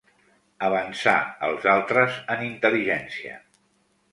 [0.67, 1.13] Avançar
[1.49, 3.37] els altres en intel·ligència.